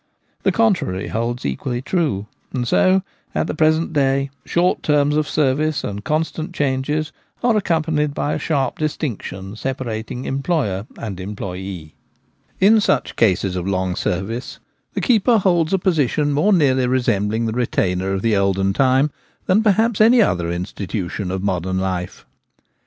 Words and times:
The 0.41 0.51
contrary 0.51 1.09
holds 1.09 1.45
equally 1.45 1.79
true; 1.79 2.25
and 2.51 2.67
50 2.67 3.03
at 3.35 3.45
the 3.45 3.53
present 3.53 3.93
day 3.93 4.31
short 4.45 4.81
terms 4.81 5.15
of 5.15 5.27
service 5.29 5.83
and 5.83 6.03
con 6.03 6.23
stant 6.23 6.55
changes 6.55 7.11
are 7.43 7.55
accompanied 7.55 8.15
by 8.15 8.33
a 8.33 8.39
sharp 8.39 8.79
distinction 8.79 9.55
separating 9.55 10.25
employer 10.25 10.87
and 10.97 11.19
employd 11.19 11.91
In 12.59 12.81
such 12.81 13.15
cases 13.15 13.55
of 13.55 13.67
long 13.67 13.95
service 13.95 14.57
the 14.95 15.01
keeper 15.01 15.37
holds 15.37 15.71
a 15.71 15.77
position 15.77 16.31
more 16.31 16.51
nearly 16.51 16.87
resembling 16.87 17.45
the 17.45 17.51
retainer 17.53 18.11
of 18.11 18.23
the 18.23 18.35
olden 18.35 18.73
time 18.73 19.11
than 19.45 19.61
perhaps 19.61 20.01
any 20.01 20.19
other' 20.19 20.49
institution' 20.51 21.29
of 21.29 21.43
modern 21.43 21.77
life. 21.77 22.25